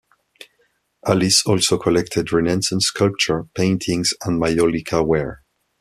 Alice 1.05 1.45
also 1.45 1.77
collected 1.77 2.33
Renaissance 2.33 2.85
sculpture, 2.87 3.43
paintings 3.53 4.15
and 4.25 4.41
maiolica 4.41 5.05
ware. 5.05 5.43